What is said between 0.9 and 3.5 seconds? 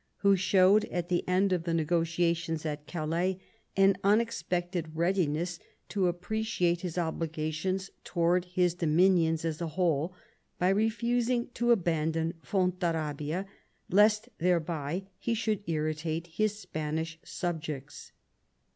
the end of the negotiations at Calais